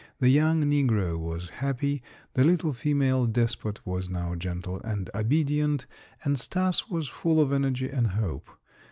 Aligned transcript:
The 0.17 0.29
young 0.31 0.63
negro 0.63 1.15
was 1.19 1.47
happy, 1.51 2.01
the 2.33 2.43
little 2.43 2.73
female 2.73 3.27
despot 3.27 3.85
was 3.85 4.09
now 4.09 4.33
gentle 4.33 4.81
and 4.81 5.11
obedient, 5.13 5.85
and 6.23 6.39
Stas 6.39 6.89
was 6.89 7.07
full 7.07 7.39
of 7.39 7.53
energy 7.53 7.87
and 7.87 8.07
hope. 8.07 8.49